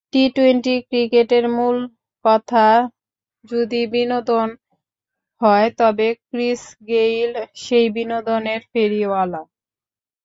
T twenty 0.13 0.75
ক্রিকেটের 0.87 1.45
মূলকথা 1.57 2.67
যদি 3.45 3.81
বিনোদন 3.93 4.47
হয়, 5.41 5.67
তবে 5.79 6.07
ক্রিস 6.27 6.61
গেইল 6.89 7.31
সেই 7.55 7.87
বিনোদনের 7.95 8.61
ফেরিওয়ালা। 8.71 9.41